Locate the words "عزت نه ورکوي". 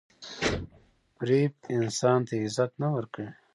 2.43-3.29